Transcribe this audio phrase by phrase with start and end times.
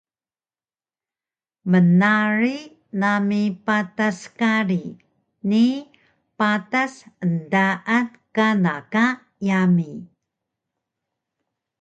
[1.71, 2.63] Mnarig
[3.01, 4.83] nami patas kari
[5.49, 5.65] ni
[6.37, 6.93] patas
[7.25, 9.05] endaan kana ka
[9.47, 9.91] yami